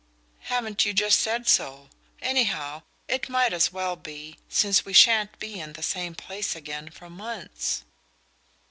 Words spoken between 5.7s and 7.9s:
the same place again for months."